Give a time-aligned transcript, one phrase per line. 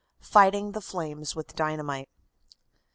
[0.23, 2.09] Fighting the Flames With Dynamite.